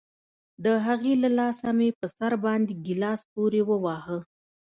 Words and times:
د 0.63 0.65
هغې 0.85 1.13
له 1.23 1.29
لاسه 1.39 1.67
مې 1.77 1.89
په 1.99 2.05
سر 2.17 2.31
باندې 2.45 2.73
گيلاس 2.85 3.21
پورې 3.33 3.61
وواهه. 3.69 4.17